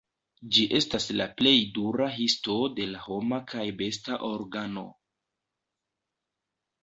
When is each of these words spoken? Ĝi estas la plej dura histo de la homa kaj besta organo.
Ĝi 0.53 0.63
estas 0.77 1.03
la 1.19 1.25
plej 1.41 1.51
dura 1.75 2.07
histo 2.15 2.55
de 2.79 2.87
la 2.93 3.01
homa 3.03 3.39
kaj 3.51 3.65
besta 3.81 4.17
organo. 4.29 4.87